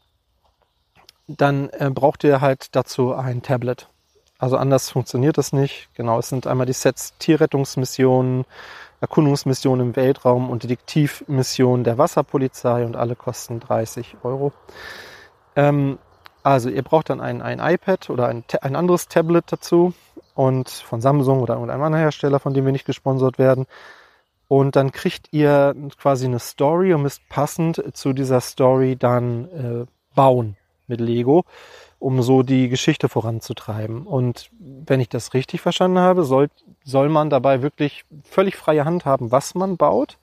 [1.28, 3.88] dann äh, braucht ihr halt dazu ein Tablet.
[4.40, 5.88] Also anders funktioniert das nicht.
[5.94, 8.44] Genau, es sind einmal die Sets Tierrettungsmissionen,
[9.00, 14.52] Erkundungsmissionen im Weltraum und Detektivmissionen der Wasserpolizei und alle kosten 30 Euro.
[15.54, 16.00] Ähm,
[16.42, 19.94] also ihr braucht dann ein, ein iPad oder ein, ein anderes Tablet dazu
[20.34, 23.66] und von Samsung oder irgendeinem anderen Hersteller, von dem wir nicht gesponsert werden.
[24.48, 29.87] Und dann kriegt ihr quasi eine Story und müsst passend zu dieser Story dann äh,
[30.14, 30.56] bauen
[30.87, 31.44] mit Lego,
[31.98, 34.06] um so die Geschichte voranzutreiben.
[34.06, 36.48] Und wenn ich das richtig verstanden habe, soll,
[36.82, 40.16] soll man dabei wirklich völlig freie Hand haben, was man baut.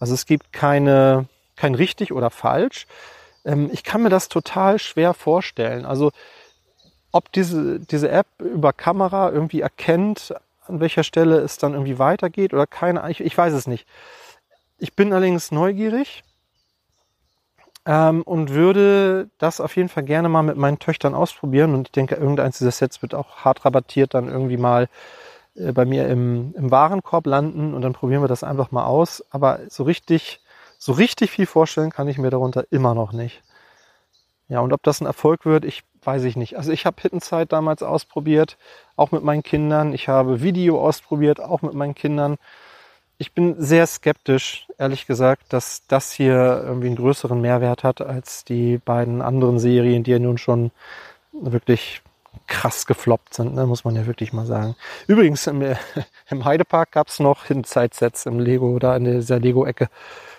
[0.00, 2.86] Also es gibt keine, kein richtig oder falsch.
[3.44, 5.86] Ähm, ich kann mir das total schwer vorstellen.
[5.86, 6.10] Also
[7.12, 10.34] ob diese, diese App über Kamera irgendwie erkennt,
[10.66, 13.86] an welcher Stelle es dann irgendwie weitergeht oder keine, ich, ich weiß es nicht.
[14.78, 16.24] Ich bin allerdings neugierig
[17.86, 21.92] ähm, und würde das auf jeden Fall gerne mal mit meinen Töchtern ausprobieren und ich
[21.92, 24.88] denke, irgendeins dieser Sets wird auch hart rabattiert dann irgendwie mal
[25.54, 29.24] äh, bei mir im, im Warenkorb landen und dann probieren wir das einfach mal aus.
[29.30, 30.40] Aber so richtig,
[30.78, 33.42] so richtig viel vorstellen kann ich mir darunter immer noch nicht.
[34.48, 36.56] Ja, und ob das ein Erfolg wird, ich weiß ich nicht.
[36.56, 38.56] Also ich habe Hittenzeit damals ausprobiert,
[38.96, 39.92] auch mit meinen Kindern.
[39.92, 42.36] Ich habe Video ausprobiert, auch mit meinen Kindern.
[43.18, 48.44] Ich bin sehr skeptisch, ehrlich gesagt, dass das hier irgendwie einen größeren Mehrwert hat als
[48.44, 50.72] die beiden anderen Serien, die ja nun schon
[51.32, 52.02] wirklich
[52.46, 54.76] krass gefloppt sind, ne, muss man ja wirklich mal sagen.
[55.06, 55.62] Übrigens, im,
[56.28, 59.88] im Heidepark gab's noch Hinzeitsets im Lego oder in dieser Lego-Ecke.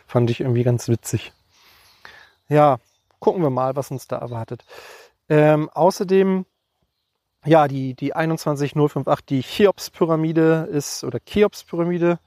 [0.08, 1.34] Fand ich irgendwie ganz witzig.
[2.47, 2.78] Ja,
[3.19, 4.63] gucken wir mal, was uns da erwartet.
[5.30, 6.46] Ähm, außerdem,
[7.46, 12.20] ja, die, die 21058, die Cheops-Pyramide ist, oder Cheops-Pyramide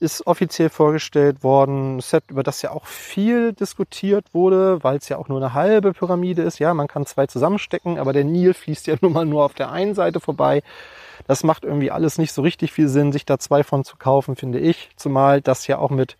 [0.00, 1.96] ist offiziell vorgestellt worden.
[1.96, 5.54] Ein Set, über das ja auch viel diskutiert wurde, weil es ja auch nur eine
[5.54, 6.58] halbe Pyramide ist.
[6.58, 9.70] Ja, man kann zwei zusammenstecken, aber der Nil fließt ja nun mal nur auf der
[9.70, 10.62] einen Seite vorbei.
[11.26, 14.36] Das macht irgendwie alles nicht so richtig viel Sinn, sich da zwei von zu kaufen,
[14.36, 14.90] finde ich.
[14.96, 16.16] Zumal das ja auch mit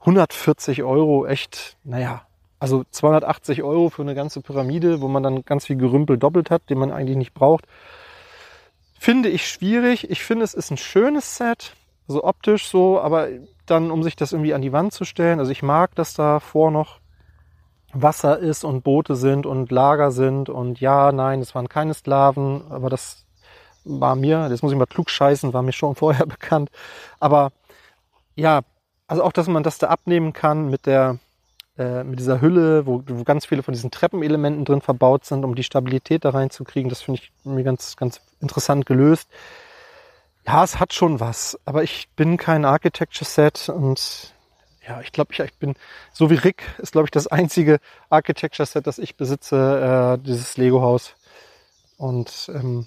[0.00, 2.25] 140 Euro echt, naja,
[2.58, 6.68] also 280 Euro für eine ganze Pyramide, wo man dann ganz viel Gerümpel doppelt hat,
[6.70, 7.66] den man eigentlich nicht braucht.
[8.98, 10.10] Finde ich schwierig.
[10.10, 11.74] Ich finde, es ist ein schönes Set,
[12.08, 13.28] so optisch so, aber
[13.66, 15.38] dann, um sich das irgendwie an die Wand zu stellen.
[15.38, 17.00] Also ich mag, dass da vor noch
[17.92, 22.62] Wasser ist und Boote sind und Lager sind und ja, nein, es waren keine Sklaven,
[22.70, 23.24] aber das
[23.84, 26.70] war mir, das muss ich mal klug scheißen, war mir schon vorher bekannt.
[27.20, 27.52] Aber
[28.34, 28.62] ja,
[29.06, 31.18] also auch, dass man das da abnehmen kann mit der
[31.78, 35.54] äh, mit dieser Hülle, wo, wo ganz viele von diesen Treppenelementen drin verbaut sind, um
[35.54, 36.88] die Stabilität da reinzukriegen.
[36.88, 39.28] Das finde ich mir ganz, ganz interessant gelöst.
[40.46, 44.32] Ja, es hat schon was, aber ich bin kein Architecture-Set und
[44.86, 45.74] ja, ich glaube, ich, ich bin,
[46.12, 51.14] so wie Rick, ist glaube ich das einzige Architecture-Set, das ich besitze, äh, dieses Lego-Haus.
[51.98, 52.86] Und ähm,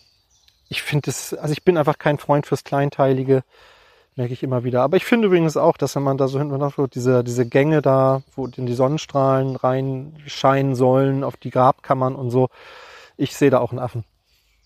[0.69, 3.43] ich finde es, also ich bin einfach kein Freund fürs Kleinteilige
[4.19, 4.81] merke ich immer wieder.
[4.81, 7.81] Aber ich finde übrigens auch, dass wenn man da so hinten so diese, diese Gänge
[7.81, 12.49] da, wo die Sonnenstrahlen reinscheinen sollen auf die Grabkammern und so,
[13.15, 14.03] ich sehe da auch einen Affen.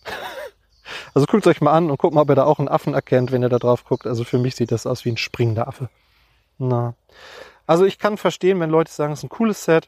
[1.13, 3.31] also guckt euch mal an und guckt mal, ob ihr da auch einen Affen erkennt,
[3.31, 4.07] wenn ihr da drauf guckt.
[4.07, 5.87] Also für mich sieht das aus wie ein springender Affe.
[6.57, 6.95] Na.
[7.67, 9.87] Also ich kann verstehen, wenn Leute sagen, es ist ein cooles Set.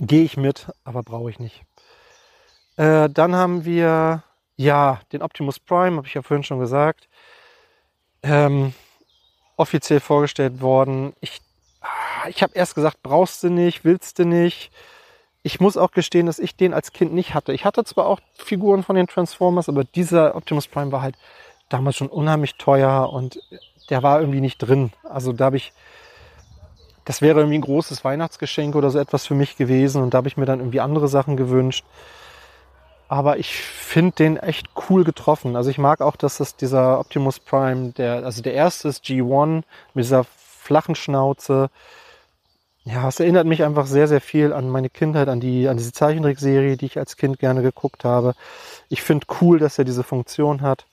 [0.00, 1.62] Gehe ich mit, aber brauche ich nicht.
[2.76, 4.24] Äh, dann haben wir
[4.56, 7.08] ja den Optimus Prime, habe ich ja vorhin schon gesagt
[8.22, 8.72] ähm,
[9.56, 11.12] offiziell vorgestellt worden.
[11.20, 11.40] Ich,
[11.80, 14.70] ah, ich habe erst gesagt, brauchst du nicht, willst du nicht.
[15.42, 17.52] Ich muss auch gestehen, dass ich den als Kind nicht hatte.
[17.52, 21.16] Ich hatte zwar auch Figuren von den Transformers, aber dieser Optimus Prime war halt
[21.68, 23.40] damals schon unheimlich teuer und
[23.90, 24.92] der war irgendwie nicht drin.
[25.04, 25.72] Also da habe ich,
[27.04, 30.28] das wäre irgendwie ein großes Weihnachtsgeschenk oder so etwas für mich gewesen und da habe
[30.28, 31.84] ich mir dann irgendwie andere Sachen gewünscht.
[33.08, 35.56] Aber ich finde den echt cool getroffen.
[35.56, 39.62] Also ich mag auch, dass das dieser Optimus Prime, der, also der erste ist G1
[39.94, 41.70] mit dieser flachen Schnauze.
[42.84, 45.92] Ja, es erinnert mich einfach sehr, sehr viel an meine Kindheit, an die, an diese
[45.92, 48.34] Zeichentrickserie, die ich als Kind gerne geguckt habe.
[48.90, 50.86] Ich finde cool, dass er diese Funktion hat,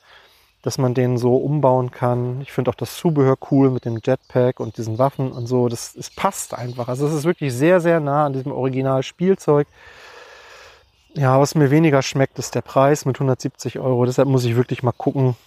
[0.62, 2.39] dass man den so umbauen kann.
[2.41, 5.67] Ich finde auch das Zubehör cool mit dem Jetpack und diesen Waffen und so.
[5.67, 6.88] Das, es passt einfach.
[6.88, 9.67] Also es ist wirklich sehr, sehr nah an diesem Original Spielzeug.
[11.17, 14.06] Ja, was mir weniger schmeckt, ist der Preis mit 170 Euro.
[14.06, 15.38] Deshalb muss ich wirklich mal gucken,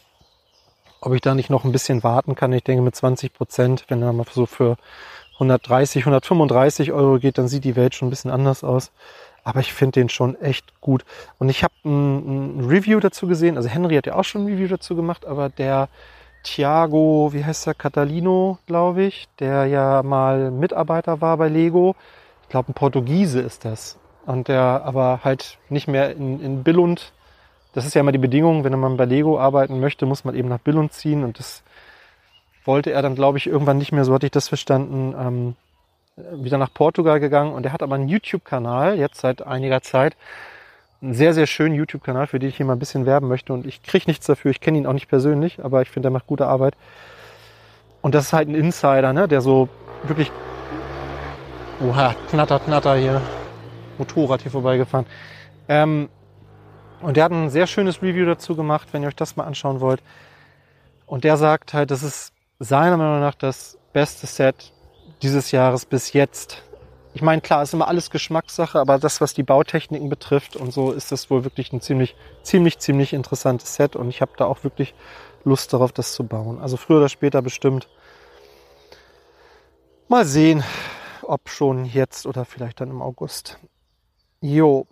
[1.02, 2.54] ob ich da nicht noch ein bisschen warten kann.
[2.54, 4.78] Ich denke mit 20 Prozent, wenn er mal so für
[5.34, 8.92] 130, 135 Euro geht, dann sieht die Welt schon ein bisschen anders aus.
[9.44, 11.04] Aber ich finde den schon echt gut.
[11.38, 13.58] Und ich habe ein, ein, Review dazu gesehen.
[13.58, 15.90] Also Henry hat ja auch schon ein Review dazu gemacht, aber der
[16.44, 21.94] Thiago, wie heißt der, Catalino, glaube ich, der ja mal Mitarbeiter war bei Lego.
[22.44, 23.97] Ich glaube, ein Portugiese ist das.
[24.28, 27.12] Und der aber halt nicht mehr in, in Billund,
[27.72, 30.50] das ist ja immer die Bedingung, wenn man bei Lego arbeiten möchte, muss man eben
[30.50, 31.24] nach Billund ziehen.
[31.24, 31.62] Und das
[32.66, 35.56] wollte er dann, glaube ich, irgendwann nicht mehr, so hatte ich das verstanden, ähm,
[36.44, 37.54] wieder nach Portugal gegangen.
[37.54, 40.14] Und er hat aber einen YouTube-Kanal, jetzt seit einiger Zeit,
[41.00, 43.54] einen sehr, sehr schönen YouTube-Kanal, für den ich hier mal ein bisschen werben möchte.
[43.54, 44.50] Und ich kriege nichts dafür.
[44.50, 46.74] Ich kenne ihn auch nicht persönlich, aber ich finde, er macht gute Arbeit.
[48.02, 49.70] Und das ist halt ein Insider, ne, der so
[50.02, 50.30] wirklich.
[51.80, 53.22] Oha, knatter, knatter hier.
[53.98, 55.06] Motorrad hier vorbeigefahren.
[55.68, 56.08] Ähm,
[57.00, 59.80] und der hat ein sehr schönes Review dazu gemacht, wenn ihr euch das mal anschauen
[59.80, 60.02] wollt.
[61.06, 64.72] Und der sagt halt, das ist seiner Meinung nach das beste Set
[65.22, 66.62] dieses Jahres bis jetzt.
[67.14, 70.92] Ich meine, klar, ist immer alles Geschmackssache, aber das, was die Bautechniken betrifft und so,
[70.92, 74.62] ist das wohl wirklich ein ziemlich, ziemlich, ziemlich interessantes Set und ich habe da auch
[74.64, 74.94] wirklich
[75.44, 76.60] Lust darauf, das zu bauen.
[76.60, 77.88] Also früher oder später bestimmt.
[80.08, 80.62] Mal sehen,
[81.22, 83.58] ob schon jetzt oder vielleicht dann im August.
[84.40, 84.86] Jo.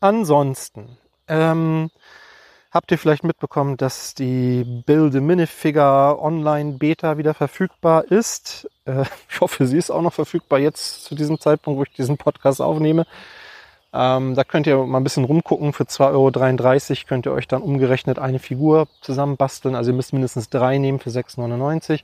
[0.00, 1.90] Ansonsten, ähm,
[2.70, 8.68] habt ihr vielleicht mitbekommen, dass die Build a Minifigure Online Beta wieder verfügbar ist.
[8.84, 12.18] Äh, ich hoffe, sie ist auch noch verfügbar jetzt zu diesem Zeitpunkt, wo ich diesen
[12.18, 13.06] Podcast aufnehme.
[13.98, 15.72] Ähm, da könnt ihr mal ein bisschen rumgucken.
[15.72, 19.74] Für 2,33 Euro könnt ihr euch dann umgerechnet eine Figur zusammenbasteln.
[19.74, 22.00] Also ihr müsst mindestens drei nehmen für 6,99 Euro.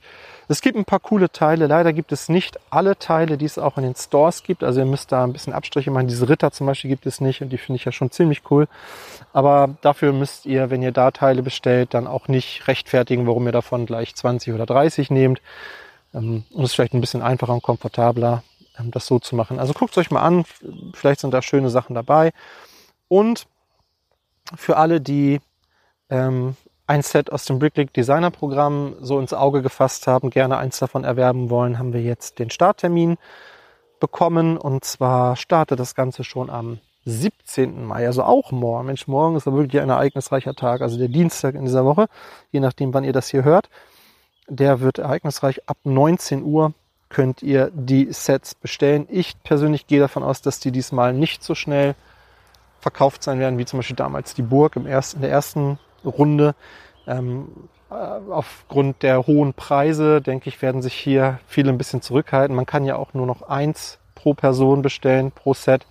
[0.47, 1.67] Es gibt ein paar coole Teile.
[1.67, 4.63] Leider gibt es nicht alle Teile, die es auch in den Stores gibt.
[4.63, 6.07] Also ihr müsst da ein bisschen Abstriche machen.
[6.07, 8.67] Diese Ritter zum Beispiel gibt es nicht und die finde ich ja schon ziemlich cool.
[9.31, 13.51] Aber dafür müsst ihr, wenn ihr da Teile bestellt, dann auch nicht rechtfertigen, warum ihr
[13.51, 15.43] davon gleich 20 oder 30 nehmt.
[16.15, 18.41] Ähm, und es ist vielleicht ein bisschen einfacher und komfortabler
[18.77, 19.59] das so zu machen.
[19.59, 20.45] Also guckt euch mal an,
[20.93, 22.31] vielleicht sind da schöne Sachen dabei.
[23.07, 23.47] Und
[24.55, 25.39] für alle, die
[26.09, 26.55] ähm,
[26.87, 31.03] ein Set aus dem Bricklick Designer Programm so ins Auge gefasst haben, gerne eins davon
[31.03, 33.17] erwerben wollen, haben wir jetzt den Starttermin
[33.99, 34.57] bekommen.
[34.57, 37.85] Und zwar startet das Ganze schon am 17.
[37.85, 38.87] Mai, also auch morgen.
[38.87, 42.07] Mensch, morgen ist aber wirklich ein ereignisreicher Tag, also der Dienstag in dieser Woche,
[42.51, 43.69] je nachdem, wann ihr das hier hört.
[44.47, 46.73] Der wird ereignisreich ab 19 Uhr
[47.13, 49.07] könnt ihr die Sets bestellen.
[49.09, 51.95] Ich persönlich gehe davon aus, dass die diesmal nicht so schnell
[52.81, 56.55] verkauft sein werden, wie zum Beispiel damals die Burg im ersten, in der ersten Runde.
[57.07, 57.47] Ähm,
[57.89, 62.55] äh, aufgrund der hohen Preise, denke ich, werden sich hier viele ein bisschen zurückhalten.
[62.55, 65.85] Man kann ja auch nur noch eins pro Person bestellen, pro Set.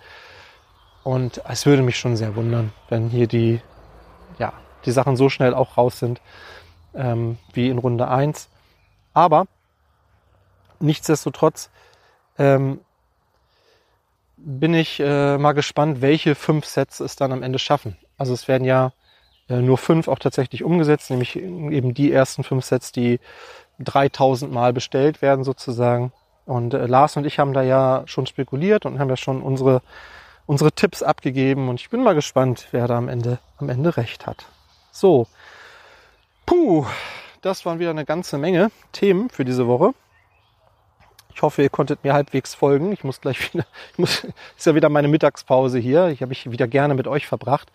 [1.05, 3.61] Und es würde mich schon sehr wundern, wenn hier die,
[4.39, 4.53] ja,
[4.85, 6.21] die Sachen so schnell auch raus sind
[6.95, 8.49] ähm, wie in Runde 1.
[9.15, 9.47] Aber
[10.83, 11.71] nichtsdestotrotz
[12.39, 12.81] ähm,
[14.37, 17.97] bin ich äh, mal gespannt, welche fünf Sets es dann am Ende schaffen.
[18.19, 18.93] Also es werden ja
[19.49, 23.21] äh, nur fünf auch tatsächlich umgesetzt, nämlich eben die ersten fünf Sets, die
[23.79, 26.13] 3000 Mal bestellt werden sozusagen.
[26.45, 29.83] Und äh, Lars und ich haben da ja schon spekuliert und haben ja schon unsere,
[30.47, 34.27] unsere Tipps abgegeben und ich bin mal gespannt, wer da am Ende, am Ende recht
[34.27, 34.47] hat.
[34.91, 35.27] So,
[36.47, 36.85] puh,
[37.43, 39.95] das waren wieder eine ganze Menge Themen für diese Woche.
[41.35, 42.93] Ich hoffe, ihr konntet mir halbwegs folgen.
[42.93, 44.25] Ich muss gleich wieder, ich muss,
[44.57, 46.09] ist ja wieder meine Mittagspause hier.
[46.09, 47.71] Ich habe mich wieder gerne mit euch verbracht.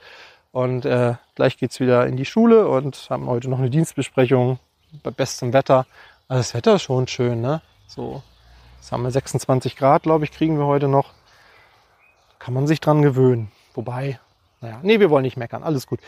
[0.51, 4.59] Und äh, gleich geht's wieder in die Schule und haben heute noch eine Dienstbesprechung
[5.03, 5.85] bei bestem Wetter.
[6.27, 7.61] Also das Wetter ist schon schön, ne?
[7.87, 8.23] So,
[8.79, 11.13] jetzt haben wir 26 Grad, glaube ich, kriegen wir heute noch.
[12.39, 13.51] Kann man sich dran gewöhnen.
[13.73, 14.19] Wobei,
[14.61, 15.63] naja, nee, wir wollen nicht meckern.
[15.63, 15.99] Alles gut.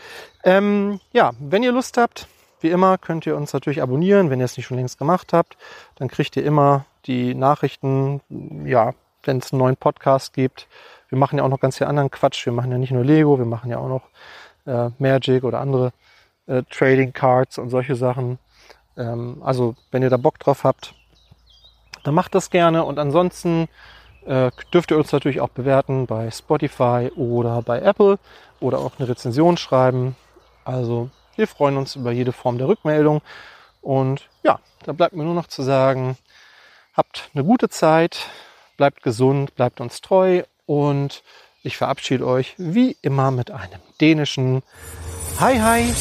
[0.42, 2.26] Ähm, ja, wenn ihr Lust habt,
[2.60, 5.56] wie immer könnt ihr uns natürlich abonnieren, wenn ihr es nicht schon längst gemacht habt.
[5.96, 8.20] Dann kriegt ihr immer die Nachrichten,
[8.64, 10.68] ja, wenn es einen neuen Podcast gibt.
[11.08, 12.46] Wir machen ja auch noch ganz viel anderen Quatsch.
[12.46, 14.02] Wir machen ja nicht nur Lego, wir machen ja auch noch
[14.66, 15.92] äh, Magic oder andere
[16.46, 18.38] äh, Trading Cards und solche Sachen.
[18.96, 20.94] Ähm, also wenn ihr da Bock drauf habt,
[22.04, 22.84] dann macht das gerne.
[22.84, 23.68] Und ansonsten
[24.26, 28.18] äh, dürft ihr uns natürlich auch bewerten bei Spotify oder bei Apple
[28.60, 30.16] oder auch eine Rezension schreiben.
[30.64, 33.22] Also wir freuen uns über jede Form der Rückmeldung.
[33.80, 36.16] Und ja, da bleibt mir nur noch zu sagen,
[37.00, 38.26] Habt eine gute Zeit,
[38.76, 41.22] bleibt gesund, bleibt uns treu und
[41.62, 44.62] ich verabschiede euch wie immer mit einem dänischen
[45.38, 45.94] Hi Hi.